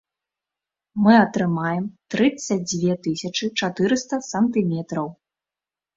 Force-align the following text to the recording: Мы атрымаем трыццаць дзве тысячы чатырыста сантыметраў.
Мы 1.07 1.13
атрымаем 1.25 1.85
трыццаць 2.15 2.59
дзве 2.71 2.93
тысячы 3.09 3.45
чатырыста 3.63 4.15
сантыметраў. 4.33 5.07